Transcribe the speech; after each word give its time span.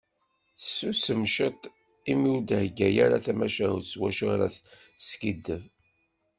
Tessusem 0.59 1.21
ciṭ 1.35 1.61
imi 2.11 2.27
ur 2.33 2.39
d-thegga 2.41 2.87
ara 3.05 3.17
tamacahut 3.25 3.85
s 3.91 3.93
wacu 3.99 4.25
ara 4.35 4.47
teskiddeb. 4.55 5.63